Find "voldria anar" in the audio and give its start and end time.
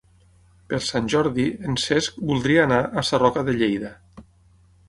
2.31-2.83